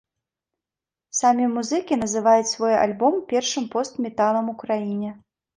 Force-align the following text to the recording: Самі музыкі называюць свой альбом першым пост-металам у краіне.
Самі 1.17 1.45
музыкі 1.57 1.99
называюць 2.03 2.49
свой 2.53 2.73
альбом 2.85 3.21
першым 3.35 3.71
пост-металам 3.77 4.53
у 4.57 4.61
краіне. 4.65 5.17